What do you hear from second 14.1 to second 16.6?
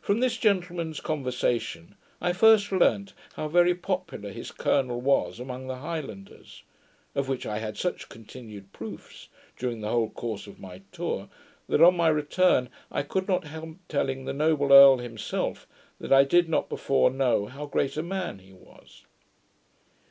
the noble Earl himself, that I did